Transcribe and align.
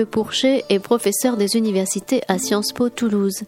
Yves 0.00 0.06
Pourchet 0.06 0.64
est 0.70 0.78
professeur 0.78 1.36
des 1.36 1.56
universités 1.56 2.22
à 2.26 2.38
Sciences 2.38 2.72
Po 2.72 2.88
Toulouse. 2.88 3.42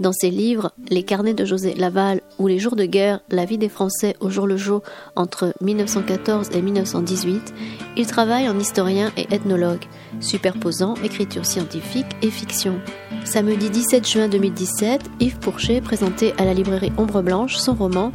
Dans 0.00 0.12
ses 0.12 0.30
livres 0.30 0.72
Les 0.90 1.04
carnets 1.04 1.32
de 1.32 1.44
José 1.44 1.74
Laval 1.74 2.22
ou 2.40 2.48
Les 2.48 2.58
jours 2.58 2.74
de 2.74 2.84
guerre, 2.84 3.20
la 3.30 3.44
vie 3.44 3.56
des 3.56 3.68
Français 3.68 4.16
au 4.18 4.28
jour 4.28 4.48
le 4.48 4.56
jour 4.56 4.82
entre 5.14 5.54
1914 5.60 6.50
et 6.54 6.60
1918, 6.60 7.54
il 7.96 8.06
travaille 8.08 8.48
en 8.48 8.58
historien 8.58 9.12
et 9.16 9.32
ethnologue, 9.32 9.84
superposant 10.18 10.94
écriture 11.04 11.46
scientifique 11.46 12.16
et 12.20 12.30
fiction. 12.30 12.80
Samedi 13.24 13.70
17 13.70 14.08
juin 14.08 14.28
2017, 14.28 15.02
Yves 15.20 15.38
Pourchet 15.38 15.80
présentait 15.80 16.34
à 16.36 16.44
la 16.44 16.54
librairie 16.54 16.92
Ombre 16.98 17.22
Blanche 17.22 17.54
son 17.54 17.74
roman 17.74 18.10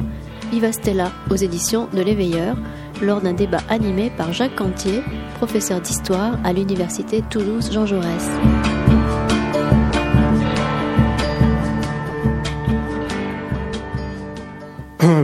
Viva 0.50 0.72
Stella 0.72 1.10
aux 1.30 1.36
éditions 1.36 1.88
de 1.94 2.02
l'Éveilleur 2.02 2.56
lors 3.02 3.20
d'un 3.20 3.32
débat 3.32 3.60
animé 3.68 4.10
par 4.16 4.32
Jacques 4.32 4.56
Cantier, 4.56 5.02
professeur 5.36 5.80
d'histoire 5.80 6.38
à 6.44 6.52
l'université 6.52 7.22
Toulouse 7.30 7.70
Jean 7.72 7.86
Jaurès. 7.86 8.28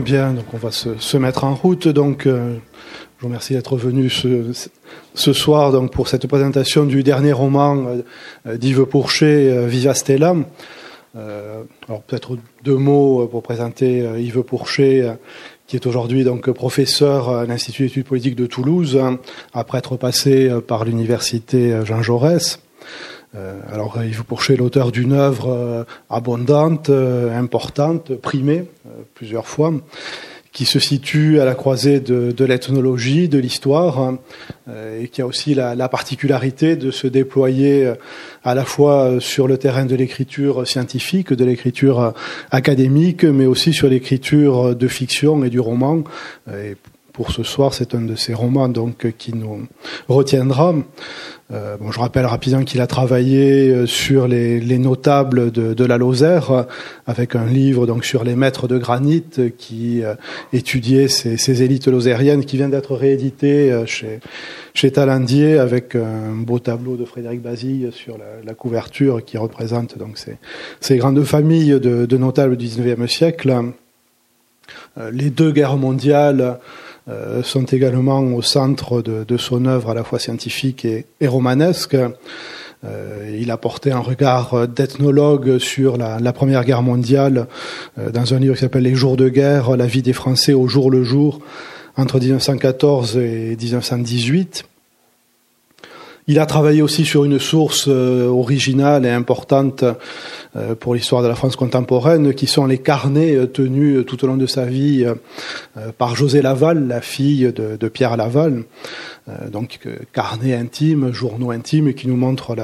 Bien, 0.05 0.33
donc 0.33 0.45
on 0.53 0.57
va 0.57 0.69
se, 0.71 1.17
mettre 1.17 1.45
en 1.45 1.55
route. 1.55 1.87
Donc, 1.87 2.27
euh, 2.27 2.53
je 3.17 3.21
vous 3.21 3.27
remercie 3.27 3.53
d'être 3.53 3.75
venu 3.75 4.09
ce, 4.09 5.33
soir 5.33 5.71
donc 5.71 5.91
pour 5.91 6.07
cette 6.07 6.27
présentation 6.27 6.85
du 6.85 7.01
dernier 7.01 7.31
roman 7.31 7.87
euh, 8.45 8.57
d'Yves 8.57 8.85
Pourchet, 8.85 9.49
euh, 9.49 9.65
Viva 9.65 9.95
Stella. 9.95 10.35
alors 11.15 12.01
peut-être 12.05 12.37
deux 12.63 12.75
mots 12.75 13.25
pour 13.25 13.41
présenter 13.41 14.05
Yves 14.19 14.43
Pourchet, 14.43 15.17
qui 15.67 15.75
est 15.75 15.85
aujourd'hui 15.85 16.23
donc 16.23 16.49
professeur 16.51 17.29
à 17.29 17.45
l'Institut 17.45 17.83
d'études 17.83 18.05
politiques 18.05 18.35
de 18.35 18.45
Toulouse, 18.45 18.99
après 19.53 19.79
être 19.79 19.97
passé 19.97 20.49
par 20.67 20.85
l'université 20.85 21.79
Jean 21.85 22.01
Jaurès. 22.01 22.59
Alors 23.71 24.01
Yves 24.03 24.23
Pourchet 24.23 24.55
l'auteur 24.55 24.91
d'une 24.91 25.13
œuvre 25.13 25.85
abondante, 26.09 26.89
importante, 26.89 28.13
primée 28.15 28.65
plusieurs 29.13 29.47
fois, 29.47 29.73
qui 30.55 30.63
se 30.63 30.79
situe 30.79 31.41
à 31.41 31.45
la 31.45 31.53
croisée 31.53 31.99
de, 31.99 32.45
l'ethnologie, 32.45 33.27
de 33.27 33.37
l'histoire, 33.37 34.13
et 34.99 35.09
qui 35.09 35.21
a 35.21 35.27
aussi 35.27 35.53
la, 35.53 35.75
la, 35.75 35.89
particularité 35.89 36.77
de 36.77 36.91
se 36.91 37.07
déployer 37.07 37.93
à 38.45 38.55
la 38.55 38.63
fois 38.63 39.17
sur 39.19 39.49
le 39.49 39.57
terrain 39.57 39.85
de 39.85 39.95
l'écriture 39.95 40.65
scientifique, 40.65 41.33
de 41.33 41.43
l'écriture 41.43 42.13
académique, 42.51 43.25
mais 43.25 43.45
aussi 43.45 43.73
sur 43.73 43.89
l'écriture 43.89 44.77
de 44.77 44.87
fiction 44.87 45.43
et 45.43 45.49
du 45.49 45.59
roman. 45.59 46.05
Pour 47.15 47.31
ce 47.31 47.43
soir, 47.43 47.73
c'est 47.73 47.95
un 47.95 48.01
de 48.01 48.15
ces 48.15 48.33
romans 48.33 48.67
donc 48.67 49.07
qui 49.17 49.33
nous 49.33 49.65
retiendra. 50.09 50.75
Euh, 51.53 51.77
bon, 51.77 51.89
je 51.89 51.99
rappelle 51.99 52.25
rapidement 52.25 52.65
qu'il 52.65 52.81
a 52.81 52.87
travaillé 52.87 53.69
euh, 53.69 53.85
sur 53.85 54.27
les, 54.27 54.59
les 54.59 54.77
notables 54.77 55.49
de, 55.49 55.73
de, 55.73 55.85
la 55.85 55.97
Lozère, 55.97 56.65
avec 57.07 57.37
un 57.37 57.45
livre 57.45 57.87
donc 57.87 58.03
sur 58.03 58.25
les 58.25 58.35
maîtres 58.35 58.67
de 58.67 58.77
granit 58.77 59.23
qui 59.57 60.03
euh, 60.03 60.15
étudiait 60.51 61.07
ces, 61.07 61.37
ces, 61.37 61.63
élites 61.63 61.87
lozériennes, 61.87 62.43
qui 62.43 62.57
vient 62.57 62.67
d'être 62.67 62.95
réédité 62.95 63.71
euh, 63.71 63.85
chez, 63.85 64.19
chez 64.73 64.91
Talandier, 64.91 65.57
avec 65.57 65.95
un 65.95 66.33
beau 66.35 66.59
tableau 66.59 66.97
de 66.97 67.05
Frédéric 67.05 67.41
Basile 67.41 67.91
sur 67.93 68.17
la, 68.17 68.25
la 68.43 68.53
couverture 68.55 69.23
qui 69.23 69.37
représente 69.37 69.97
donc 69.97 70.17
ces, 70.17 70.35
ces 70.81 70.97
grandes 70.97 71.23
familles 71.23 71.79
de, 71.79 72.05
de 72.05 72.17
notables 72.17 72.57
du 72.57 72.65
XIXe 72.65 73.09
siècle. 73.09 73.55
les 75.13 75.29
deux 75.29 75.53
guerres 75.53 75.77
mondiales 75.77 76.59
euh, 77.07 77.43
sont 77.43 77.65
également 77.65 78.19
au 78.19 78.41
centre 78.41 79.01
de, 79.01 79.37
son 79.37 79.65
œuvre 79.65 79.91
à 79.91 79.93
la 79.93 80.03
fois 80.03 80.17
scientifique 80.17 80.85
et, 80.85 81.05
romanesque. 81.27 81.95
Euh, 82.83 83.37
il 83.39 83.51
a 83.51 83.57
porté 83.57 83.91
un 83.91 83.99
regard 83.99 84.67
d'ethnologue 84.67 85.59
sur 85.59 85.97
la, 85.97 86.19
la, 86.19 86.33
Première 86.33 86.65
Guerre 86.65 86.81
mondiale 86.81 87.47
euh, 87.99 88.09
dans 88.09 88.33
un 88.33 88.39
livre 88.39 88.55
qui 88.55 88.61
s'appelle 88.61 88.83
Les 88.83 88.95
jours 88.95 89.17
de 89.17 89.29
guerre, 89.29 89.77
la 89.77 89.85
vie 89.85 90.01
des 90.01 90.13
Français 90.13 90.53
au 90.53 90.67
jour 90.67 90.89
le 90.89 91.03
jour 91.03 91.39
entre 91.95 92.19
1914 92.19 93.17
et 93.17 93.55
1918. 93.59 94.65
Il 96.27 96.39
a 96.39 96.47
travaillé 96.47 96.81
aussi 96.81 97.05
sur 97.05 97.23
une 97.23 97.37
source 97.37 97.85
euh, 97.87 98.27
originale 98.27 99.05
et 99.05 99.11
importante 99.11 99.83
euh, 100.55 100.73
pour 100.73 100.95
l'histoire 100.95 101.21
de 101.21 101.27
la 101.27 101.35
France 101.35 101.55
contemporaine, 101.55 102.33
qui 102.33 102.47
sont 102.47 102.65
les 102.65 102.79
carnets 102.79 103.35
euh, 103.35 103.45
tenus 103.45 104.03
tout 104.07 104.23
au 104.23 104.27
long 104.27 104.37
de 104.37 104.47
sa 104.47 104.65
vie 104.65 105.05
par 105.99 106.15
José 106.15 106.41
Laval, 106.41 106.87
la 106.87 107.01
fille 107.01 107.53
de, 107.53 107.77
de 107.77 107.87
Pierre 107.89 108.17
Laval. 108.17 108.63
Donc 109.51 109.79
carnets 110.13 110.55
intimes, 110.55 111.11
journaux 111.11 111.51
intimes, 111.51 111.93
qui 111.93 112.07
nous 112.07 112.15
montrent 112.15 112.55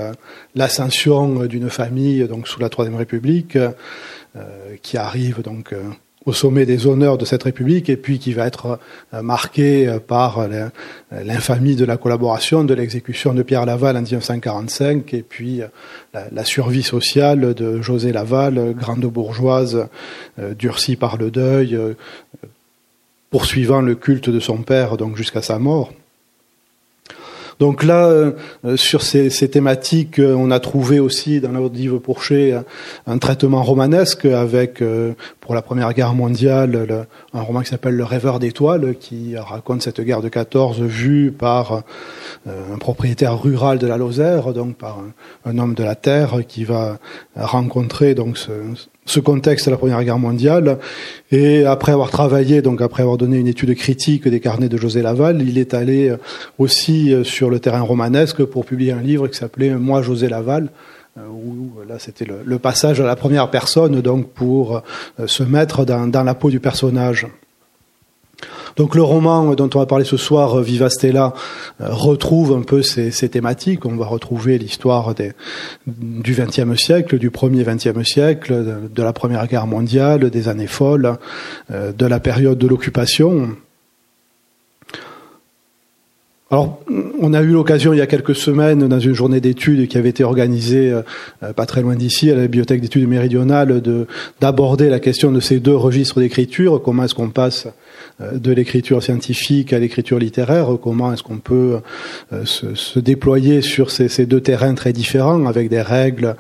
l'ascension 0.55 1.45
d'une 1.45 1.69
famille 1.69 2.27
donc 2.27 2.47
sous 2.47 2.59
la 2.59 2.69
Troisième 2.69 2.95
République, 2.95 3.57
qui 4.81 4.97
arrive 4.97 5.41
donc 5.41 5.73
au 6.25 6.33
sommet 6.33 6.65
des 6.65 6.85
honneurs 6.85 7.17
de 7.17 7.25
cette 7.25 7.43
République 7.43 7.89
et 7.89 7.97
puis 7.97 8.19
qui 8.19 8.33
va 8.33 8.45
être 8.45 8.79
euh, 9.13 9.21
marqué 9.21 9.87
euh, 9.87 9.99
par 9.99 10.39
euh, 10.39 10.67
l'infamie 11.11 11.75
de 11.75 11.85
la 11.85 11.97
collaboration, 11.97 12.63
de 12.63 12.73
l'exécution 12.73 13.33
de 13.33 13.41
Pierre 13.41 13.65
Laval 13.65 13.97
en 13.97 14.01
1945 14.01 15.13
et 15.13 15.23
puis 15.23 15.61
la, 16.13 16.25
la 16.31 16.45
survie 16.45 16.83
sociale 16.83 17.53
de 17.53 17.81
José 17.81 18.11
Laval, 18.11 18.73
grande 18.75 19.05
bourgeoise, 19.05 19.87
durcie 20.57 20.95
par 20.95 21.17
le 21.17 21.31
deuil, 21.31 21.77
poursuivant 23.29 23.81
le 23.81 23.95
culte 23.95 24.29
de 24.29 24.39
son 24.39 24.57
père 24.57 24.97
donc 24.97 25.17
jusqu'à 25.17 25.41
sa 25.41 25.59
mort. 25.59 25.91
Donc 27.59 27.83
là, 27.83 28.07
euh, 28.07 28.31
sur 28.75 29.01
ces, 29.01 29.29
thématiques, 29.49 30.19
euh, 30.19 30.35
on 30.35 30.51
a 30.51 30.59
trouvé 30.59 30.99
aussi 30.99 31.41
dans 31.41 31.51
la 31.51 31.69
d'Yves 31.69 31.99
Pourchet 31.99 32.55
un, 33.07 33.17
traitement 33.17 33.63
romanesque 33.63 34.25
avec, 34.25 34.81
euh, 34.81 35.13
pour 35.39 35.55
la 35.55 35.61
Première 35.61 35.93
Guerre 35.93 36.13
mondiale, 36.13 36.85
le, 36.87 37.05
un 37.33 37.41
roman 37.41 37.61
qui 37.61 37.69
s'appelle 37.69 37.95
Le 37.95 38.03
rêveur 38.03 38.39
d'étoiles, 38.39 38.95
qui 38.99 39.37
raconte 39.37 39.81
cette 39.81 40.01
guerre 40.01 40.21
de 40.21 40.29
14 40.29 40.81
vue 40.81 41.31
par 41.31 41.83
un 42.47 42.77
propriétaire 42.77 43.41
rural 43.41 43.77
de 43.77 43.87
la 43.87 43.97
Lozère, 43.97 44.53
donc 44.53 44.75
par 44.75 44.99
un, 44.99 45.51
un, 45.51 45.57
homme 45.57 45.73
de 45.73 45.83
la 45.83 45.95
terre 45.95 46.39
qui 46.47 46.63
va 46.63 46.97
rencontrer 47.35 48.15
donc 48.15 48.37
ce, 48.37 48.51
ce 49.11 49.19
contexte 49.19 49.65
de 49.65 49.71
la 49.71 49.77
Première 49.77 50.03
Guerre 50.03 50.17
mondiale. 50.17 50.79
Et 51.31 51.65
après 51.65 51.91
avoir 51.91 52.09
travaillé, 52.09 52.61
donc 52.61 52.81
après 52.81 53.03
avoir 53.03 53.17
donné 53.17 53.37
une 53.37 53.47
étude 53.47 53.75
critique 53.75 54.27
des 54.27 54.39
carnets 54.39 54.69
de 54.69 54.77
José 54.77 55.01
Laval, 55.01 55.41
il 55.41 55.57
est 55.57 55.73
allé 55.73 56.09
euh, 56.09 56.17
aussi 56.57 57.13
euh, 57.13 57.23
sur 57.23 57.49
le 57.49 57.59
terrain 57.59 57.81
romanesque 57.81 58.43
pour 58.45 58.65
publier 58.65 58.93
un 58.93 59.01
livre 59.01 59.27
qui 59.27 59.37
s'appelait 59.37 59.71
Moi 59.71 60.01
José 60.01 60.29
Laval 60.29 60.69
euh, 61.17 61.21
où 61.27 61.71
là 61.87 61.99
c'était 61.99 62.25
le, 62.25 62.59
passage 62.59 63.01
à 63.01 63.05
la 63.05 63.17
première 63.17 63.49
personne 63.49 63.99
donc 64.01 64.29
pour 64.29 64.81
se 65.25 65.43
mettre 65.43 65.83
dans 65.83 66.23
la 66.23 66.33
peau 66.33 66.49
du 66.49 66.61
personnage. 66.61 67.27
Donc 68.75 68.95
le 68.95 69.03
roman 69.03 69.53
dont 69.55 69.69
on 69.73 69.79
va 69.79 69.85
parler 69.85 70.05
ce 70.05 70.17
soir, 70.17 70.59
euh, 70.59 70.61
Viva 70.61 70.89
Stella, 70.89 71.33
euh, 71.81 71.87
retrouve 71.89 72.53
un 72.53 72.61
peu 72.61 72.81
ces, 72.81 73.11
thématiques. 73.29 73.85
On 73.85 73.95
va 73.95 74.05
retrouver 74.05 74.57
l'histoire 74.57 75.13
du 75.85 76.33
XXe 76.33 76.75
siècle, 76.75 77.17
du 77.17 77.31
premier 77.31 77.63
XXe 77.63 78.03
siècle, 78.03 78.53
de, 78.53 78.87
de, 78.87 79.03
la 79.03 79.13
Première 79.13 79.47
Guerre 79.47 79.67
mondiale, 79.67 80.29
des 80.29 80.47
années 80.47 80.67
folles, 80.67 81.17
euh, 81.71 81.91
de 81.91 82.05
la 82.05 82.19
période 82.19 82.57
de 82.57 82.67
l'occupation. 82.67 83.55
Alors, 86.51 86.81
on 87.21 87.33
a 87.33 87.41
eu 87.41 87.51
l'occasion 87.53 87.93
il 87.93 87.99
y 87.99 88.01
a 88.01 88.07
quelques 88.07 88.35
semaines, 88.35 88.85
dans 88.89 88.99
une 88.99 89.13
journée 89.13 89.39
d'études 89.39 89.87
qui 89.87 89.97
avait 89.97 90.09
été 90.09 90.25
organisée 90.25 90.91
euh, 90.91 91.53
pas 91.53 91.65
très 91.65 91.81
loin 91.81 91.95
d'ici, 91.95 92.29
à 92.29 92.35
la 92.35 92.41
bibliothèque 92.41 92.81
d'études 92.81 93.07
méridionales, 93.07 93.81
d'aborder 94.41 94.89
la 94.89 94.99
question 94.99 95.31
de 95.31 95.39
ces 95.39 95.61
deux 95.61 95.75
registres 95.75 96.19
d'écriture. 96.19 96.81
Comment 96.83 97.05
est-ce 97.05 97.15
qu'on 97.15 97.29
passe 97.29 97.67
euh, 98.19 98.37
de 98.37 98.51
l'écriture 98.51 99.01
scientifique 99.01 99.71
à 99.71 99.79
l'écriture 99.79 100.19
littéraire, 100.19 100.67
comment 100.83 101.13
est-ce 101.13 101.23
qu'on 101.23 101.37
peut 101.37 101.79
euh, 102.33 102.43
se, 102.43 102.99
déployer 102.99 103.61
sur 103.61 103.89
ces, 103.89 104.09
ces, 104.09 104.25
deux 104.25 104.41
terrains 104.41 104.73
très 104.73 104.91
différents, 104.91 105.45
avec 105.45 105.69
des 105.69 105.81
règles, 105.81 106.35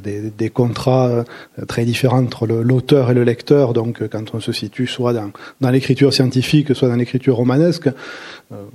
des, 0.00 0.30
des 0.30 0.48
contrats 0.48 1.24
très 1.66 1.84
différents 1.84 2.22
entre 2.22 2.46
l'auteur 2.46 3.10
et 3.10 3.14
le 3.14 3.24
lecteur, 3.24 3.72
donc 3.72 4.06
quand 4.08 4.32
on 4.32 4.38
se 4.38 4.52
situe 4.52 4.86
soit 4.86 5.12
dans, 5.12 5.32
dans 5.60 5.70
l'écriture 5.70 6.14
scientifique, 6.14 6.72
soit 6.76 6.88
dans 6.88 6.94
l'écriture 6.94 7.34
romanesque. 7.34 7.88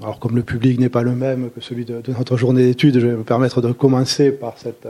Alors 0.01 0.19
comme 0.19 0.35
le 0.35 0.43
public 0.43 0.80
n'est 0.81 0.89
pas 0.89 1.03
le 1.03 1.13
même 1.13 1.49
que 1.51 1.61
celui 1.61 1.85
de, 1.85 2.01
notre 2.07 2.37
journée 2.37 2.63
d'études, 2.63 2.99
je 2.99 3.07
vais 3.07 3.15
me 3.15 3.23
permettre 3.23 3.61
de 3.61 3.71
commencer 3.71 4.31
par 4.31 4.57
cette, 4.57 4.87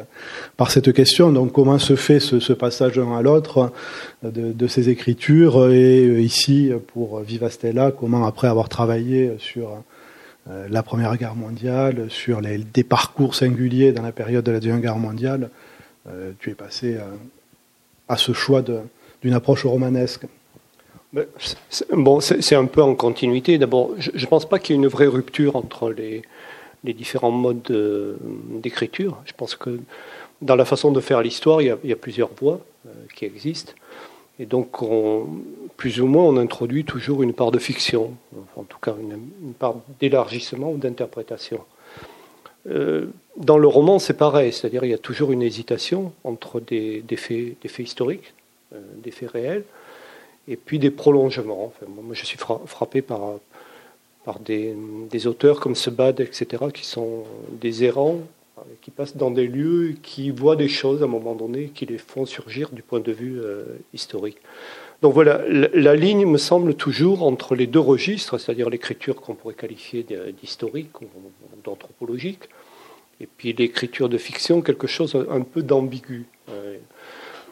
par 0.57 0.71
cette 0.71 0.91
question. 0.93 1.31
Donc 1.31 1.51
comment 1.51 1.79
se 1.79 1.95
fait 1.95 2.19
ce, 2.19 2.53
passage 2.53 2.95
d'un 2.95 3.15
à 3.15 3.21
l'autre 3.21 3.71
de, 4.23 4.67
ces 4.67 4.89
écritures? 4.89 5.69
Et 5.71 6.21
ici 6.21 6.71
pour 6.87 7.19
Viva 7.21 7.49
Stella, 7.49 7.91
comment 7.91 8.25
après 8.25 8.47
avoir 8.47 8.69
travaillé 8.69 9.33
sur 9.37 9.69
euh, 10.49 10.67
la 10.69 10.83
Première 10.83 11.15
Guerre 11.17 11.35
mondiale, 11.35 12.07
sur 12.09 12.41
les, 12.41 12.57
des 12.57 12.83
parcours 12.83 13.35
singuliers 13.35 13.91
dans 13.91 14.01
la 14.01 14.11
période 14.11 14.43
de 14.43 14.51
la 14.51 14.59
Deuxième 14.59 14.81
Guerre 14.81 14.97
mondiale, 14.97 15.49
euh, 16.07 16.31
tu 16.39 16.49
es 16.49 16.55
passé 16.55 16.97
à 18.09 18.17
ce 18.17 18.33
choix 18.33 18.63
d'une 19.21 19.33
approche 19.33 19.65
romanesque? 19.65 20.25
Bon, 21.93 22.21
c'est 22.21 22.55
un 22.55 22.65
peu 22.65 22.81
en 22.81 22.95
continuité. 22.95 23.57
D'abord, 23.57 23.91
je 23.97 24.11
ne 24.11 24.25
pense 24.29 24.47
pas 24.47 24.59
qu'il 24.59 24.75
y 24.75 24.79
ait 24.79 24.81
une 24.81 24.87
vraie 24.87 25.07
rupture 25.07 25.55
entre 25.55 25.91
les, 25.91 26.23
différents 26.83 27.31
modes 27.31 28.17
d'écriture. 28.61 29.21
Je 29.25 29.33
pense 29.33 29.55
que 29.55 29.79
dans 30.41 30.55
la 30.55 30.65
façon 30.65 30.91
de 30.91 30.99
faire 30.99 31.21
l'histoire, 31.21 31.61
il, 31.61 31.77
y 31.83 31.91
a 31.91 31.95
plusieurs 31.95 32.31
voies 32.39 32.59
euh, 32.87 32.91
qui 33.15 33.25
existent. 33.25 33.73
Et 34.39 34.45
donc, 34.45 34.81
on, 34.81 35.27
plus 35.77 36.01
ou 36.01 36.07
moins, 36.07 36.23
on 36.23 36.37
introduit 36.37 36.83
toujours 36.83 37.21
une 37.21 37.33
part 37.33 37.51
de 37.51 37.59
fiction, 37.59 38.15
en 38.55 38.63
tout 38.63 38.79
cas 38.79 38.95
une, 38.99 39.53
part 39.53 39.75
d'élargissement 39.99 40.71
ou 40.71 40.77
d'interprétation. 40.77 41.59
Euh, 42.67 43.07
dans 43.37 43.57
le 43.57 43.67
roman, 43.67 43.99
c'est 43.99 44.17
pareil, 44.17 44.51
c'est-à-dire 44.51 44.83
il 44.83 44.89
y 44.89 44.95
a 44.95 44.99
toujours 44.99 45.31
une 45.31 45.43
hésitation 45.43 46.13
entre 46.23 46.59
des, 46.59 47.03
faits, 47.17 47.61
des 47.61 47.67
faits, 47.67 47.85
historiques, 47.85 48.33
euh, 48.73 48.79
des 49.03 49.11
faits 49.11 49.29
réels, 49.29 49.63
et 50.47 50.55
puis 50.55 50.79
des 50.79 50.91
prolongements. 50.91 51.73
Moi, 51.87 52.13
je 52.13 52.25
suis 52.25 52.37
frappé 52.37 53.01
par, 53.01 53.39
par 54.25 54.39
des, 54.39 54.75
auteurs 55.27 55.59
comme 55.59 55.75
Sebad, 55.75 56.19
etc., 56.19 56.65
qui 56.73 56.85
sont 56.85 57.23
des 57.59 57.83
errants, 57.83 58.19
qui 58.81 58.91
passent 58.91 59.17
dans 59.17 59.31
des 59.31 59.47
lieux, 59.47 59.95
qui 60.03 60.29
voient 60.29 60.55
des 60.55 60.69
choses 60.69 61.01
à 61.01 61.05
un 61.05 61.09
moment 61.09 61.35
donné, 61.35 61.71
qui 61.73 61.85
les 61.85 61.97
font 61.97 62.25
surgir 62.25 62.69
du 62.69 62.81
point 62.81 62.99
de 62.99 63.11
vue 63.11 63.39
euh, 63.41 63.63
historique. 63.93 64.37
Donc 65.01 65.13
voilà, 65.15 65.41
la, 65.49 65.67
la, 65.73 65.95
ligne 65.95 66.27
me 66.27 66.37
semble 66.37 66.75
toujours 66.75 67.23
entre 67.23 67.55
les 67.55 67.65
deux 67.65 67.79
registres, 67.79 68.37
c'est-à-dire 68.37 68.69
l'écriture 68.69 69.15
qu'on 69.15 69.33
pourrait 69.33 69.55
qualifier 69.55 70.05
d'historique 70.39 71.01
ou 71.01 71.07
d'anthropologique, 71.63 72.49
et 73.19 73.27
puis 73.27 73.53
l'écriture 73.53 74.09
de 74.09 74.17
fiction, 74.17 74.61
quelque 74.61 74.87
chose 74.87 75.15
un 75.29 75.41
peu 75.41 75.63
d'ambigu. 75.63 76.25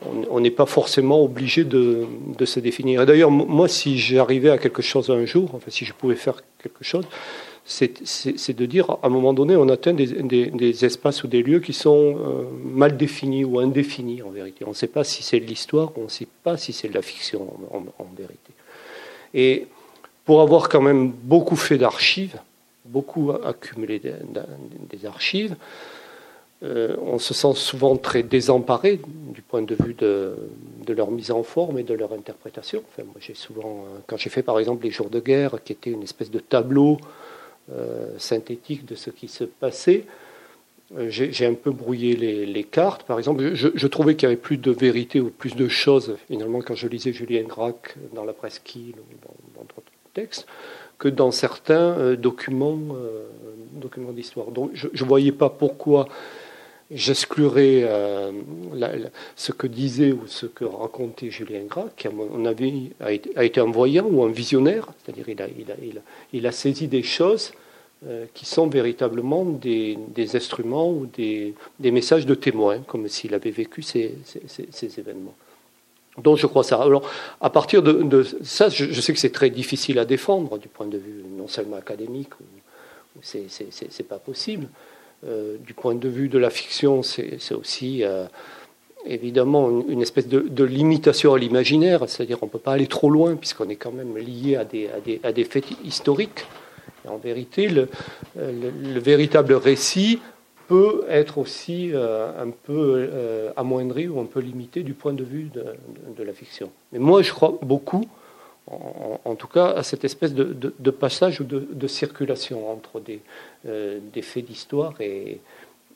On 0.05 0.39
n'est 0.39 0.51
pas 0.51 0.65
forcément 0.65 1.21
obligé 1.21 1.65
de, 1.65 2.07
se 2.45 2.59
définir. 2.59 3.05
D'ailleurs, 3.05 3.31
moi, 3.31 3.67
si 3.67 3.97
j'arrivais 3.97 4.49
à 4.49 4.57
quelque 4.57 4.81
chose 4.81 5.09
un 5.09 5.25
jour, 5.25 5.49
enfin, 5.53 5.69
si 5.69 5.83
je 5.83 5.93
pouvais 5.93 6.15
faire 6.15 6.41
quelque 6.61 6.83
chose, 6.83 7.05
c'est 7.65 8.53
de 8.55 8.65
dire, 8.65 8.89
à 8.91 8.99
un 9.03 9.09
moment 9.09 9.33
donné, 9.33 9.55
on 9.55 9.67
atteint 9.69 9.93
des, 9.93 10.85
espaces 10.85 11.23
ou 11.23 11.27
des 11.27 11.43
lieux 11.43 11.59
qui 11.59 11.73
sont 11.73 12.17
euh, 12.17 12.43
mal 12.63 12.97
définis 12.97 13.43
ou 13.43 13.59
indéfinis, 13.59 14.21
en 14.23 14.29
vérité. 14.29 14.63
On 14.65 14.69
ne 14.69 14.73
sait 14.73 14.87
pas 14.87 15.03
si 15.03 15.21
c'est 15.21 15.39
de 15.39 15.45
l'histoire, 15.45 15.91
on 15.97 16.05
ne 16.05 16.09
sait 16.09 16.27
pas 16.43 16.57
si 16.57 16.73
c'est 16.73 16.87
de 16.87 16.95
la 16.95 17.01
fiction, 17.01 17.47
en, 17.71 18.07
vérité. 18.17 18.53
Et 19.33 19.67
pour 20.25 20.41
avoir 20.41 20.69
quand 20.69 20.81
même 20.81 21.11
beaucoup 21.11 21.57
fait 21.57 21.77
d'archives, 21.77 22.37
beaucoup 22.85 23.31
accumulé 23.31 23.99
des 23.99 25.05
archives, 25.05 25.55
euh, 26.61 26.97
on 27.01 27.19
se 27.19 27.33
sent 27.33 27.53
souvent 27.55 27.95
très 27.95 28.21
désemparé 28.21 28.99
du 29.33 29.41
point 29.41 29.61
de 29.61 29.75
vue 29.81 29.93
de, 29.93 30.35
leur 30.89 31.09
mise 31.11 31.31
en 31.31 31.43
forme 31.43 31.79
et 31.79 31.83
de 31.83 31.93
leur 31.93 32.11
interprétation. 32.11 32.83
J'ai 33.19 33.33
souvent, 33.33 33.85
euh, 33.85 33.99
quand 34.07 34.17
j'ai 34.17 34.29
fait 34.29 34.43
par 34.43 34.59
exemple 34.59 34.83
les 34.83 34.91
jours 34.91 35.09
de 35.09 35.19
guerre, 35.19 35.63
qui 35.63 35.71
était 35.71 35.91
une 35.91 36.03
espèce 36.03 36.31
de 36.31 36.39
tableau 36.39 36.97
euh, 37.71 38.17
synthétique 38.17 38.85
de 38.85 38.95
ce 38.95 39.09
qui 39.09 39.27
se 39.27 39.45
passait. 39.45 40.05
J'ai 41.07 41.45
un 41.45 41.53
peu 41.53 41.69
brouillé 41.69 42.15
les, 42.15 42.63
cartes. 42.63 43.03
Par 43.03 43.19
exemple, 43.19 43.53
je, 43.53 43.87
trouvais 43.87 44.15
qu'il 44.15 44.23
y 44.23 44.31
avait 44.31 44.41
plus 44.41 44.57
de 44.57 44.71
vérité 44.71 45.21
ou 45.21 45.29
plus 45.29 45.55
de 45.55 45.67
choses, 45.67 46.17
finalement, 46.27 46.61
quand 46.61 46.73
je 46.73 46.87
lisais 46.87 47.13
Julien 47.13 47.43
Gracq 47.43 47.95
dans 48.15 48.25
la 48.25 48.33
presqu'île 48.33 48.95
ou 48.95 49.27
dans 49.55 49.61
d'autres 49.65 49.83
textes, 50.15 50.47
que 50.97 51.07
dans 51.07 51.29
certains 51.29 52.15
documents, 52.15 52.79
documents 53.73 54.13
d'histoire. 54.13 54.47
Donc, 54.47 54.71
je 54.73 54.87
ne 54.87 55.07
voyais 55.07 55.31
pas 55.31 55.51
pourquoi 55.51 56.07
j'exclurais 56.91 57.83
euh, 57.83 58.31
ce 59.35 59.51
que 59.51 59.67
disait 59.67 60.11
ou 60.11 60.27
ce 60.27 60.45
que 60.45 60.65
racontait 60.65 61.29
Julien 61.29 61.63
Gracq, 61.67 61.95
qui, 61.95 62.07
à 62.07 62.11
mon 62.11 62.45
avis, 62.45 62.91
a 62.99 63.11
été, 63.11 63.59
un 63.59 63.71
voyant 63.71 64.05
ou 64.09 64.23
un 64.23 64.31
visionnaire, 64.31 64.87
c'est-à-dire 65.03 65.29
il 65.29 65.41
a, 65.41 65.47
il, 65.47 65.71
a, 65.71 66.01
il, 66.33 66.47
a, 66.47 66.51
saisi 66.51 66.87
des 66.87 67.03
choses 67.03 67.51
euh, 68.07 68.25
qui 68.33 68.45
sont 68.45 68.67
véritablement 68.67 69.45
des, 69.45 69.97
des 70.15 70.35
instruments 70.35 70.89
ou 70.91 71.05
des, 71.05 71.53
des, 71.79 71.91
messages 71.91 72.25
de 72.25 72.35
témoins, 72.35 72.79
comme 72.79 73.07
s'il 73.07 73.33
avait 73.33 73.51
vécu 73.51 73.81
ces, 73.81 74.15
ces, 74.47 74.99
événements. 74.99 75.35
Donc 76.17 76.37
je 76.37 76.47
crois 76.47 76.63
ça. 76.63 76.81
Alors, 76.81 77.07
à 77.39 77.49
partir 77.51 77.83
de, 77.83 78.23
ça, 78.43 78.69
je, 78.69 78.85
je, 78.85 79.01
sais 79.01 79.13
que 79.13 79.19
c'est 79.19 79.31
très 79.31 79.51
difficile 79.51 79.99
à 79.99 80.05
défendre 80.05 80.57
du 80.57 80.67
point 80.67 80.87
de 80.87 80.97
vue 80.97 81.23
non 81.37 81.47
seulement 81.47 81.77
académique, 81.77 82.31
c'est 83.21 84.07
pas 84.07 84.17
possible. 84.17 84.67
Euh, 85.27 85.57
du 85.57 85.73
point 85.73 85.95
de 85.95 86.07
vue 86.07 86.29
de 86.29 86.37
la 86.37 86.49
fiction, 86.49 87.03
c'est 87.03 87.53
aussi 87.53 88.05
euh, 88.05 88.23
évidemment 89.05 89.69
une, 89.89 90.01
espèce 90.01 90.29
de, 90.29 90.63
limitation 90.63 91.33
à 91.33 91.37
l'imaginaire, 91.37 92.07
c'est-à-dire 92.07 92.37
on 92.41 92.45
ne 92.45 92.51
peut 92.51 92.57
pas 92.57 92.71
aller 92.71 92.87
trop 92.87 93.09
loin 93.09 93.35
puisqu'on 93.35 93.67
est 93.67 93.75
quand 93.75 93.91
même 93.91 94.17
lié 94.17 94.55
à 94.55 94.63
des, 94.63 94.89
à 95.23 95.33
des, 95.33 95.43
faits 95.43 95.65
historiques. 95.83 96.45
Et 97.03 97.09
en 97.09 97.17
vérité, 97.17 97.67
le, 97.67 97.89
le, 98.37 98.71
le, 98.93 98.99
véritable 99.01 99.55
récit 99.55 100.21
peut 100.69 101.03
être 101.09 101.37
aussi 101.37 101.91
euh, 101.93 102.31
un 102.41 102.51
peu 102.51 103.09
amoindri 103.57 104.07
ou 104.07 104.21
un 104.21 104.25
peu 104.25 104.39
limité 104.39 104.83
du 104.83 104.93
point 104.93 105.13
de 105.13 105.23
vue 105.25 105.49
de, 105.53 106.23
la 106.23 106.33
fiction. 106.33 106.71
Mais 106.93 106.99
moi, 106.99 107.23
je 107.23 107.33
crois 107.33 107.59
beaucoup 107.61 108.05
en, 108.69 109.35
tout 109.35 109.47
cas 109.47 109.71
à 109.71 109.83
cette 109.83 110.03
espèce 110.05 110.33
de, 110.33 110.91
passage 110.91 111.41
ou 111.41 111.43
de, 111.43 111.87
circulation 111.87 112.71
entre 112.71 112.99
des, 112.99 113.21
euh, 113.67 113.99
faits 114.21 114.45
d'histoire 114.45 114.99
et, 115.01 115.41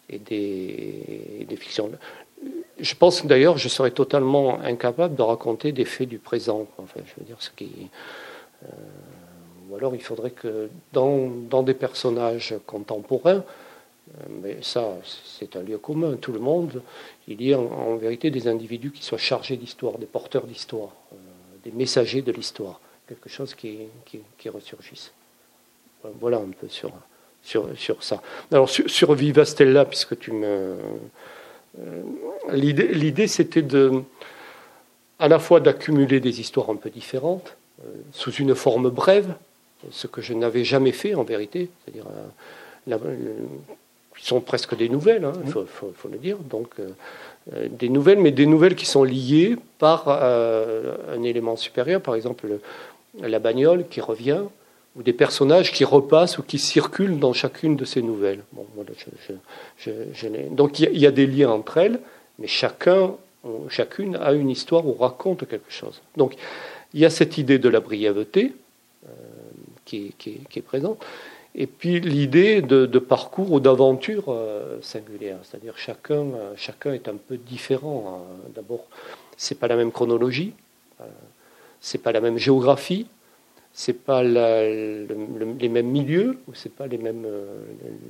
des, 0.10 1.48
fictions. 1.58 1.92
Je 2.80 2.96
pense 2.96 3.26
d'ailleurs 3.26 3.58
je 3.58 3.70
serais 3.70 3.92
totalement 3.92 4.60
incapable 4.62 5.16
de 5.16 5.22
raconter 5.22 5.72
des 5.72 5.86
faits 5.86 6.10
du 6.10 6.18
présent. 6.18 6.68
Enfin, 6.78 7.00
je 7.06 7.22
veux 7.22 7.26
dire, 7.26 7.38
ce 7.40 7.52
qui, 7.52 7.90
euh, 8.64 8.68
ou 9.70 9.76
alors 9.76 9.96
il 9.96 10.02
faudrait 10.02 10.32
que 10.32 10.70
dans, 10.92 11.64
des 11.64 11.76
personnages 11.76 12.56
contemporains, 12.66 13.44
euh, 13.44 14.24
mais 14.42 14.58
ça, 14.62 14.98
c'est 15.04 15.56
un 15.56 15.62
lieu 15.62 15.78
commun. 15.78 16.18
Tout 16.18 16.34
le 16.34 16.40
monde, 16.40 16.82
il 17.28 17.42
y 17.42 17.54
a 17.54 17.60
en, 17.60 17.96
vérité 17.96 18.32
des 18.32 18.48
individus 18.48 18.92
qui 18.92 19.04
soient 19.04 19.20
chargés 19.20 19.58
d'histoire, 19.58 20.00
des 20.00 20.08
porteurs 20.08 20.48
d'histoire. 20.48 20.90
Des 21.64 21.72
messagers 21.72 22.22
de 22.22 22.32
l'histoire, 22.32 22.80
quelque 23.08 23.30
chose 23.30 23.56
qui, 23.56 23.80
ressurgisse. 24.46 25.12
Voilà 26.20 26.38
un 26.38 26.52
peu 26.60 26.68
sur, 26.68 26.92
ça. 28.02 28.22
Alors 28.52 28.70
sur, 28.70 28.90
sur 28.90 29.14
Viva 29.14 29.46
Stella, 29.46 29.86
puisque 29.86 30.18
tu 30.20 30.32
me... 30.32 30.78
Euh, 31.80 32.04
L'idée, 32.52 33.28
c'était 33.28 33.62
de, 33.62 34.04
à 35.20 35.28
la 35.28 35.40
fois 35.40 35.60
d'accumuler 35.60 36.20
des 36.20 36.42
histoires 36.42 36.70
un 36.70 36.76
peu 36.76 36.90
différentes, 36.90 37.56
euh, 37.82 37.90
sous 38.12 38.32
une 38.34 38.56
forme 38.56 38.90
brève, 38.90 39.34
ce 39.92 40.08
que 40.08 40.22
je 40.22 40.34
n'avais 40.34 40.64
jamais 40.64 40.92
fait 40.92 41.16
en 41.16 41.24
vérité, 41.24 41.70
c'est-à-dire 41.84 42.06
euh, 42.88 42.98
qui 44.18 44.26
sont 44.26 44.42
presque 44.42 44.76
des 44.76 44.90
nouvelles, 44.90 45.22
il 45.22 45.26
hein, 45.26 45.52
faut, 45.52 45.66
faut, 45.66 45.94
faut, 45.96 46.08
le 46.08 46.18
dire. 46.18 46.38
Donc, 46.38 46.70
euh, 46.80 46.90
euh, 47.54 47.68
des 47.70 47.90
nouvelles, 47.90 48.20
mais 48.20 48.32
des 48.32 48.46
nouvelles 48.46 48.76
qui 48.76 48.86
sont 48.86 49.04
liées 49.04 49.58
par 49.80 50.06
euh, 50.08 50.96
un 51.16 51.24
élément 51.24 51.56
supérieur, 51.56 52.02
par 52.02 52.16
exemple 52.16 52.48
le, 52.48 53.28
la 53.28 53.40
bagnole 53.40 53.88
qui 53.90 54.02
revient, 54.02 54.42
ou 54.96 55.04
des 55.04 55.14
personnages 55.14 55.72
qui 55.72 55.86
repassent 55.86 56.38
ou 56.38 56.44
qui 56.44 56.60
circulent 56.60 57.20
dans 57.20 57.34
chacune 57.34 57.76
de 57.76 57.86
ces 57.86 58.02
nouvelles. 58.02 58.44
Bon, 58.54 58.66
voilà, 58.76 58.92
je, 58.98 59.34
je, 59.78 59.92
je, 60.14 60.28
Donc 60.52 60.80
il 60.80 60.96
y, 60.96 61.00
y, 61.00 61.08
a 61.08 61.12
des 61.12 61.26
liens 61.26 61.50
entre 61.50 61.78
elles, 61.78 62.00
mais 62.38 62.48
chacun, 62.48 63.16
chacune 63.70 64.16
a 64.18 64.34
une 64.34 64.52
histoire 64.52 64.86
ou 64.86 64.94
raconte 64.94 65.48
quelque 65.48 65.72
chose. 65.72 66.02
Donc 66.16 66.36
il 66.94 67.00
y 67.00 67.06
a 67.06 67.10
cette 67.10 67.38
idée 67.38 67.60
de 67.60 67.70
la 67.70 67.80
brièveté 67.80 68.54
euh, 69.06 69.12
qui, 69.86 70.14
qui, 70.18 70.40
qui, 70.50 70.60
est 70.60 70.64
présente. 70.64 71.04
Et 71.56 71.68
puis 71.68 72.00
l'idée 72.00 72.62
de, 72.62 73.00
parcours 73.00 73.52
ou 73.52 73.60
d'aventure 73.60 74.26
euh, 74.30 74.80
singulière, 74.82 75.38
c'est-à-dire 75.44 75.78
chacun, 75.78 76.16
euh, 76.16 76.54
chacun 76.56 76.94
est 76.94 77.08
un 77.08 77.16
peu 77.16 77.38
différent. 77.38 78.04
Hein. 78.08 78.50
D'abord, 78.56 78.86
c'est 79.38 79.60
pas 79.60 79.68
la 79.68 79.76
même 79.76 79.92
chronologie, 79.92 80.54
euh, 81.02 81.06
c'est 81.80 82.00
pas 82.00 82.12
la 82.12 82.22
même 82.22 82.38
géographie, 82.38 83.08
c'est 83.74 83.94
pas 83.94 84.24
les 84.24 85.70
mêmes 85.70 85.88
milieux 85.88 86.38
ou 86.48 86.54
c'est 86.54 86.74
pas 86.74 86.88
les 86.88 87.00
mêmes 87.00 87.26
euh, 87.26 87.64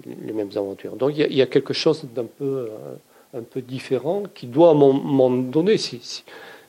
les, 0.05 0.33
mêmes 0.33 0.51
aventures. 0.55 0.95
Donc 0.95 1.13
il 1.17 1.33
y, 1.33 1.41
a 1.41 1.45
quelque 1.47 1.73
chose 1.73 2.03
d'un 2.13 2.25
peu 2.25 2.69
un 3.33 3.41
peu 3.41 3.61
différent 3.61 4.23
qui 4.35 4.47
doit 4.47 4.69
à 4.69 4.71
un 4.71 4.75
moment 4.75 5.29
donné, 5.29 5.77
si 5.77 6.23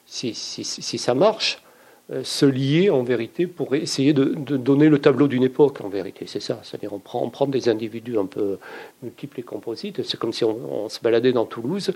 si, 0.07 0.35
si, 0.35 0.99
ça 0.99 1.15
marche, 1.15 1.63
se 2.23 2.45
lier 2.45 2.91
en 2.91 3.03
vérité 3.03 3.47
pour 3.47 3.75
essayer 3.75 4.13
de, 4.13 4.25
donner 4.25 4.89
le 4.89 4.99
tableau 4.99 5.27
d'une 5.27 5.43
époque 5.43 5.81
en 5.81 5.89
vérité. 5.89 6.27
C'est 6.27 6.43
ça, 6.43 6.61
c'est-à-dire 6.63 6.93
on 6.93 6.99
prend, 6.99 7.47
des 7.47 7.69
individus 7.69 8.19
un 8.19 8.27
peu 8.27 8.59
multiples 9.03 9.41
et 9.41 9.43
composites. 9.43 10.03
C'est 10.03 10.19
comme 10.19 10.33
si 10.33 10.45
on, 10.45 10.89
se 10.89 11.01
baladait 11.01 11.33
dans 11.33 11.47
Toulouse 11.47 11.93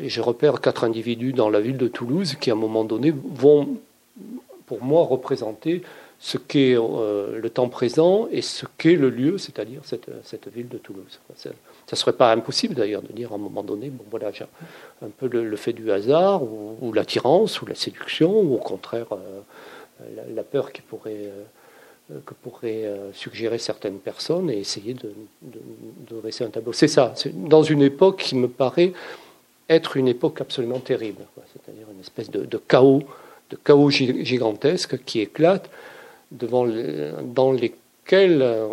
et 0.00 0.08
je 0.08 0.20
repère 0.20 0.60
quatre 0.60 0.84
individus 0.84 1.32
dans 1.32 1.48
la 1.48 1.60
ville 1.60 1.76
de 1.76 1.88
Toulouse 1.88 2.34
qui 2.40 2.50
à 2.50 2.54
un 2.54 2.56
moment 2.56 2.84
donné 2.84 3.12
vont, 3.12 3.68
pour 4.66 4.82
moi, 4.82 5.04
représenter 5.04 5.82
ce 6.18 6.38
qu'est 6.38 6.76
euh, 6.76 7.38
le 7.38 7.50
temps 7.50 7.68
présent 7.68 8.28
et 8.30 8.42
ce 8.42 8.66
qu'est 8.78 8.96
le 8.96 9.10
lieu, 9.10 9.38
c'est-à-dire 9.38 9.80
cette, 9.84 10.08
cette, 10.24 10.48
ville 10.48 10.68
de 10.68 10.78
Toulouse. 10.78 11.20
Ça 11.36 11.50
ne 11.50 11.96
serait 11.96 12.14
pas 12.14 12.32
impossible 12.32 12.74
d'ailleurs 12.74 13.02
de 13.02 13.12
dire 13.12 13.32
à 13.32 13.34
un 13.34 13.38
moment 13.38 13.62
donné, 13.62 13.90
bon 13.90 14.04
voilà, 14.10 14.32
j'ai 14.32 14.44
un 15.02 15.10
peu 15.10 15.28
le, 15.28 15.56
fait 15.56 15.72
du 15.72 15.90
hasard, 15.90 16.42
ou, 16.42 16.92
l'attirance, 16.92 17.60
ou 17.60 17.66
la 17.66 17.74
séduction, 17.74 18.40
ou 18.40 18.54
au 18.54 18.58
contraire 18.58 19.06
euh, 19.12 20.24
la, 20.34 20.42
peur 20.42 20.72
qui 20.72 20.80
pourrait, 20.80 21.30
que 22.24 22.34
pourraient 22.34 22.90
suggérer 23.12 23.58
certaines 23.58 23.98
personnes 23.98 24.50
et 24.50 24.58
essayer 24.58 24.94
de, 24.94 25.12
de, 25.42 26.20
dresser 26.20 26.44
un 26.44 26.50
tableau. 26.50 26.72
C'est 26.72 26.88
ça, 26.88 27.12
c'est 27.14 27.46
dans 27.46 27.62
une 27.62 27.82
époque 27.82 28.18
qui 28.18 28.36
me 28.36 28.48
paraît 28.48 28.92
être 29.68 29.96
une 29.96 30.08
époque 30.08 30.40
absolument 30.40 30.78
terrible, 30.78 31.22
c'est-à-dire 31.52 31.86
une 31.92 32.00
espèce 32.00 32.30
de, 32.30 32.56
chaos, 32.56 33.02
de 33.50 33.56
chaos 33.56 33.90
gigantesque 33.90 35.02
qui 35.04 35.20
éclate 35.20 35.68
devant 36.32 36.66
dans 37.22 37.52
les 37.52 37.74
euh, 38.12 38.68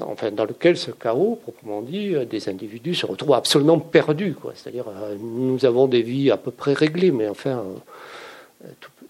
enfin, 0.00 0.30
dans 0.30 0.44
lequel 0.44 0.76
ce 0.76 0.90
chaos, 0.90 1.38
proprement 1.42 1.82
dit, 1.82 2.14
euh, 2.14 2.24
des 2.24 2.48
individus 2.48 2.94
se 2.94 3.06
retrouvent 3.06 3.34
absolument 3.34 3.78
perdus. 3.78 4.34
C'est-à-dire, 4.54 4.86
euh, 4.88 5.16
nous 5.20 5.64
avons 5.64 5.86
des 5.86 6.02
vies 6.02 6.30
à 6.30 6.36
peu 6.36 6.50
près 6.50 6.72
réglées, 6.72 7.10
mais 7.10 7.28
enfin, 7.28 7.64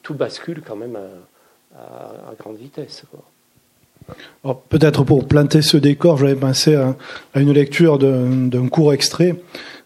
tout, 0.02 0.14
bascule 0.14 0.62
quand 0.66 0.76
même 0.76 0.98
à, 1.74 2.34
grande 2.38 2.56
vitesse. 2.56 3.04
Peut-être 4.68 5.04
pour 5.04 5.26
planter 5.26 5.62
ce 5.62 5.76
décor, 5.76 6.18
j'avais 6.18 6.34
pensé 6.34 6.74
à, 6.74 6.96
à 7.34 7.40
une 7.40 7.52
lecture 7.52 7.98
d'un 7.98 8.68
court 8.68 8.92
extrait 8.92 9.36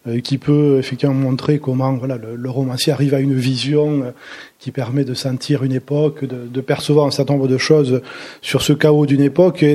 euh, 0.09 0.21
qui 0.21 0.39
peut 0.39 0.79
effectivement 0.79 1.15
montrer 1.15 1.59
comment 1.59 1.95
voilà, 1.95 2.17
le, 2.17 2.51
romancier 2.51 2.93
arrive 2.93 3.13
à 3.15 3.19
une 3.19 3.35
vision 3.35 4.03
euh, 4.03 4.11
qui 4.61 4.71
permet 4.71 5.05
de 5.05 5.15
sentir 5.15 5.65
une 5.65 5.73
époque, 5.73 6.25
de, 6.25 6.61
percevoir 6.61 7.07
un 7.07 7.11
certain 7.11 7.35
nombre 7.35 7.49
de 7.49 7.59
choses 7.59 8.03
sur 8.41 8.63
ce 8.63 8.73
chaos 8.73 9.07
d'une 9.07 9.21
époque. 9.21 9.63
Et 9.65 9.75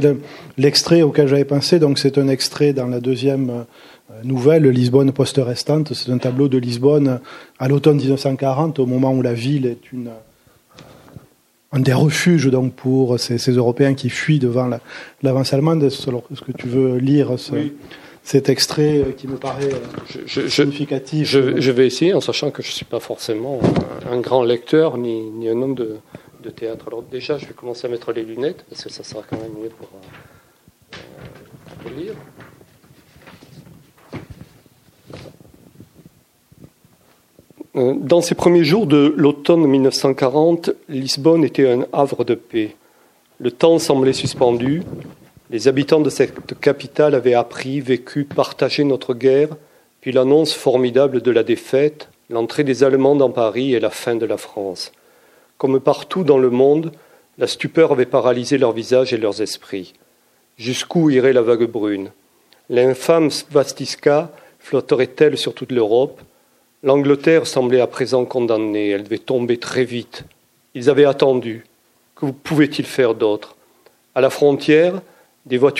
l'extrait 0.57 1.01
auquel 1.01 1.27
j'avais 1.27 1.45
pensé, 1.45 1.79
donc 1.79 1.99
c'est 1.99 2.17
un 2.17 2.29
extrait 2.29 2.71
dans 2.71 2.87
la 2.87 3.01
deuxième 3.01 3.49
euh, 3.49 4.13
nouvelle, 4.23 4.67
Lisbonne 4.69 5.11
post-restante. 5.11 5.93
C'est 5.93 6.11
un 6.11 6.17
tableau 6.17 6.47
de 6.47 6.57
Lisbonne 6.57 7.19
à 7.59 7.67
l'automne 7.67 7.97
1940, 7.97 8.79
au 8.79 8.85
moment 8.85 9.13
où 9.13 9.21
la 9.21 9.33
ville 9.33 9.65
est 9.65 9.91
une 9.91 10.11
un 11.71 11.79
des 11.79 11.93
refuges 11.93 12.47
donc 12.47 12.73
pour 12.73 13.19
ces, 13.19 13.37
ces 13.37 13.51
Européens 13.53 13.93
qui 13.93 14.09
fuient 14.09 14.39
devant 14.39 14.69
l'avance 15.21 15.53
allemande. 15.53 15.83
Est-ce 15.83 16.41
que 16.41 16.51
tu 16.51 16.67
veux 16.67 16.97
lire 16.97 17.39
ce, 17.39 17.53
cet 18.23 18.49
extrait 18.49 19.15
qui 19.17 19.27
me 19.27 19.37
paraît 19.37 19.73
euh, 19.73 20.21
je, 20.25 20.47
significatif. 20.47 21.27
Je, 21.27 21.71
vais 21.71 21.87
essayer 21.87 22.13
en 22.13 22.21
sachant 22.21 22.51
que 22.51 22.61
je 22.61 22.67
ne 22.67 22.73
suis 22.73 22.85
pas 22.85 22.99
forcément 22.99 23.59
un, 24.09 24.19
grand 24.19 24.43
lecteur 24.43 24.97
ni, 24.97 25.23
ni 25.31 25.49
un 25.49 25.61
homme 25.61 25.75
de, 25.75 25.97
de, 26.43 26.49
théâtre. 26.49 26.85
Alors 26.87 27.03
déjà, 27.03 27.37
je 27.37 27.45
vais 27.45 27.53
commencer 27.53 27.87
à 27.87 27.89
mettre 27.89 28.11
les 28.11 28.23
lunettes 28.23 28.63
parce 28.69 28.83
que 28.83 28.91
ça 28.91 29.03
sera 29.03 29.23
quand 29.27 29.37
même 29.37 29.53
mieux 29.61 29.69
pour, 29.69 29.89
euh, 30.93 31.99
lire. 31.99 32.13
Dans 37.73 38.19
ces 38.19 38.35
premiers 38.35 38.65
jours 38.65 38.85
de 38.85 39.13
l'automne 39.15 39.65
1940, 39.65 40.71
Lisbonne 40.89 41.45
était 41.45 41.69
un 41.69 41.85
havre 41.93 42.25
de 42.25 42.35
paix. 42.35 42.75
Le 43.39 43.49
temps 43.49 43.79
semblait 43.79 44.11
suspendu, 44.11 44.83
les 45.51 45.69
habitants 45.69 46.01
de 46.01 46.09
cette 46.09 46.59
capitale 46.59 47.15
avaient 47.15 47.33
appris, 47.33 47.79
vécu, 47.79 48.25
partagé 48.25 48.83
notre 48.83 49.13
guerre, 49.13 49.49
puis 50.01 50.11
l'annonce 50.11 50.53
formidable 50.53 51.21
de 51.21 51.31
la 51.31 51.43
défaite, 51.43 52.09
l'entrée 52.29 52.65
des 52.65 52.83
Allemands 52.83 53.15
dans 53.15 53.29
Paris 53.29 53.73
et 53.73 53.79
la 53.79 53.89
fin 53.89 54.15
de 54.15 54.25
la 54.25 54.37
France. 54.37 54.91
Comme 55.57 55.79
partout 55.79 56.25
dans 56.25 56.39
le 56.39 56.49
monde, 56.49 56.91
la 57.37 57.47
stupeur 57.47 57.93
avait 57.93 58.05
paralysé 58.05 58.57
leurs 58.57 58.73
visages 58.73 59.13
et 59.13 59.17
leurs 59.17 59.41
esprits. 59.41 59.93
Jusqu'où 60.57 61.09
irait 61.09 61.31
la 61.31 61.41
vague 61.41 61.69
brune? 61.71 62.11
L'infâme 62.69 63.31
Svastiska 63.31 64.29
flotterait-elle 64.59 65.37
sur 65.37 65.53
toute 65.53 65.71
l'Europe? 65.71 66.19
L'Angleterre 66.83 67.45
semblait 67.45 67.79
à 67.79 67.85
présent 67.85 68.25
condamnée, 68.25 68.89
elle 68.89 69.03
devait 69.03 69.19
tomber 69.19 69.57
très 69.57 69.83
vite. 69.83 70.23
Ils 70.73 70.89
avaient 70.89 71.05
attendu. 71.05 71.63
Que 72.15 72.25
pouvait-il 72.25 72.85
faire 72.85 73.13
d'autre? 73.13 73.55
À 74.15 74.21
la 74.21 74.31
frontière, 74.31 74.99
des 75.45 75.59
voitures 75.59 75.69